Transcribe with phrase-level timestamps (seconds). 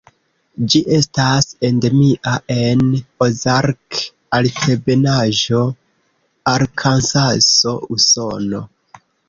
[0.73, 2.81] Ĝi estas endemia en
[3.27, 5.61] Ozark-Altebenaĵo,
[6.57, 8.67] Arkansaso, Usono.